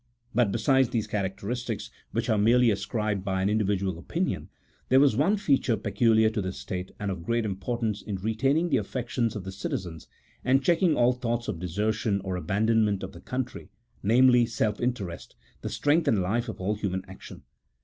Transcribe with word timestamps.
But 0.33 0.51
besides 0.51 0.89
these 0.89 1.05
characteristics, 1.05 1.91
which 2.11 2.27
are 2.27 2.37
merely 2.39 2.71
ascribed 2.71 3.23
by 3.23 3.43
an 3.43 3.49
in 3.49 3.59
dividual 3.59 3.99
opinion, 3.99 4.49
there 4.89 4.99
was 4.99 5.15
one 5.15 5.37
feature 5.37 5.77
peculiar 5.77 6.31
to 6.31 6.41
this 6.41 6.57
state 6.57 6.89
and 6.99 7.11
of 7.11 7.21
great 7.23 7.45
importance 7.45 8.01
in 8.01 8.15
retaining 8.15 8.69
the 8.69 8.77
affections 8.77 9.35
of 9.35 9.43
the 9.43 9.51
citizens, 9.51 10.07
and 10.43 10.63
checking 10.63 10.97
ail 10.97 11.11
thoughts 11.13 11.47
of 11.47 11.59
desertion, 11.59 12.19
or 12.21 12.35
aban 12.35 12.67
donment 12.67 13.03
of 13.03 13.11
the 13.11 13.21
country: 13.21 13.69
namely, 14.01 14.47
self 14.47 14.81
interest, 14.81 15.35
the 15.61 15.69
strength 15.69 16.07
and 16.07 16.19
life 16.23 16.49
of 16.49 16.59
all 16.59 16.73
human 16.73 17.05
action. 17.07 17.43